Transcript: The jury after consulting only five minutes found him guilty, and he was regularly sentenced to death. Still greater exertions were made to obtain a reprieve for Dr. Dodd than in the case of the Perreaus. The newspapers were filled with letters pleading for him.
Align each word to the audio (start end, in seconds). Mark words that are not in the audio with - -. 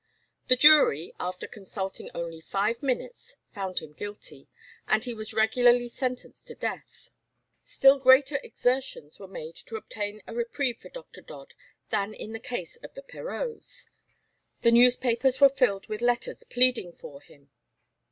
The 0.47 0.55
jury 0.55 1.13
after 1.19 1.47
consulting 1.47 2.09
only 2.15 2.41
five 2.41 2.81
minutes 2.81 3.35
found 3.53 3.77
him 3.77 3.93
guilty, 3.93 4.47
and 4.87 5.03
he 5.03 5.13
was 5.13 5.31
regularly 5.31 5.87
sentenced 5.87 6.47
to 6.47 6.55
death. 6.55 7.11
Still 7.63 7.99
greater 7.99 8.37
exertions 8.41 9.19
were 9.19 9.27
made 9.27 9.55
to 9.67 9.75
obtain 9.75 10.23
a 10.25 10.33
reprieve 10.33 10.79
for 10.79 10.89
Dr. 10.89 11.21
Dodd 11.21 11.53
than 11.91 12.15
in 12.15 12.33
the 12.33 12.39
case 12.39 12.77
of 12.77 12.95
the 12.95 13.03
Perreaus. 13.03 13.89
The 14.63 14.71
newspapers 14.71 15.39
were 15.39 15.49
filled 15.49 15.85
with 15.87 16.01
letters 16.01 16.43
pleading 16.45 16.93
for 16.93 17.21
him. 17.21 17.51